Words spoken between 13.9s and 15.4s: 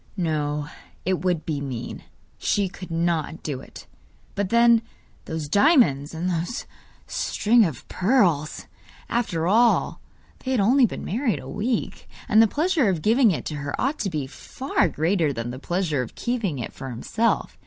to be far greater